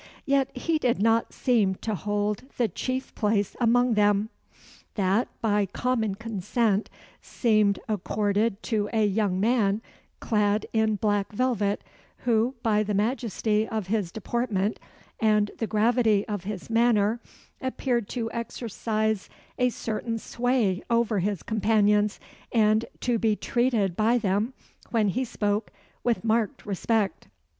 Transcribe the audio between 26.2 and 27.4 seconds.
marked respect.